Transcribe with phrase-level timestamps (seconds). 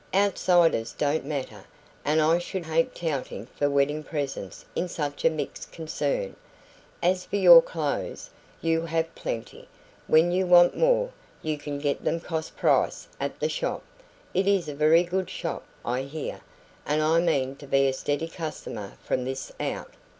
[0.15, 1.63] Outsiders don't matter;
[2.03, 6.35] and I should hate touting for wedding presents in such a mixed concern.
[7.03, 8.31] As for your clothes,
[8.63, 9.67] you have plenty;
[10.07, 11.11] when you want more,
[11.43, 13.83] you can get them cost price at the shop.
[14.33, 16.41] It is a very good shop, I hear,
[16.83, 19.93] and I mean to be a steady customer from this out.